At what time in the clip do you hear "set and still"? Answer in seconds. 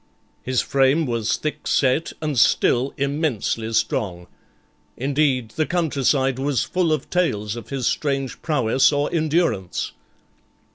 1.67-2.91